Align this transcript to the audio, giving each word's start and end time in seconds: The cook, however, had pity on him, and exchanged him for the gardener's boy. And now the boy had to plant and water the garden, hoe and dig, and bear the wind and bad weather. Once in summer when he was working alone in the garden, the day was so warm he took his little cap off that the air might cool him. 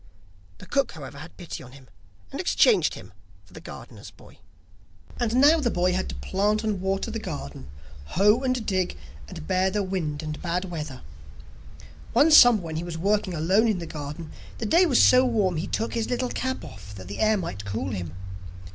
The 0.57 0.65
cook, 0.65 0.93
however, 0.93 1.19
had 1.19 1.37
pity 1.37 1.61
on 1.61 1.73
him, 1.73 1.87
and 2.31 2.41
exchanged 2.41 2.95
him 2.95 3.13
for 3.45 3.53
the 3.53 3.61
gardener's 3.61 4.09
boy. 4.09 4.39
And 5.19 5.35
now 5.35 5.59
the 5.59 5.69
boy 5.69 5.93
had 5.93 6.09
to 6.09 6.15
plant 6.15 6.63
and 6.63 6.81
water 6.81 7.11
the 7.11 7.19
garden, 7.19 7.67
hoe 8.05 8.39
and 8.41 8.65
dig, 8.65 8.97
and 9.27 9.45
bear 9.45 9.69
the 9.69 9.83
wind 9.83 10.23
and 10.23 10.41
bad 10.41 10.65
weather. 10.65 11.01
Once 12.15 12.33
in 12.33 12.39
summer 12.41 12.61
when 12.63 12.77
he 12.77 12.83
was 12.83 12.97
working 12.97 13.35
alone 13.35 13.67
in 13.67 13.77
the 13.77 13.85
garden, 13.85 14.31
the 14.57 14.65
day 14.65 14.87
was 14.87 14.99
so 15.03 15.23
warm 15.23 15.57
he 15.57 15.67
took 15.67 15.93
his 15.93 16.09
little 16.09 16.29
cap 16.29 16.65
off 16.65 16.95
that 16.95 17.07
the 17.07 17.19
air 17.19 17.37
might 17.37 17.63
cool 17.63 17.91
him. 17.91 18.15